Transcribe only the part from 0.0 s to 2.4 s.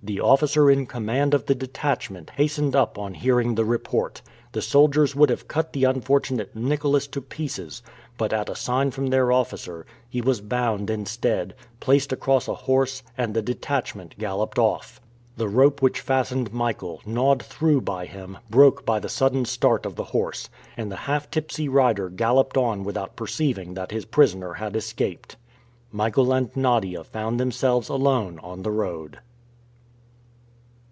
The officer in command of the detachment